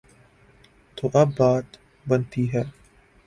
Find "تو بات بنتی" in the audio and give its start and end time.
0.97-2.43